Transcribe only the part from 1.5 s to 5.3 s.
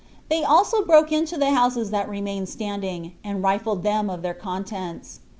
houses that remained standing, and rifled them of their contents.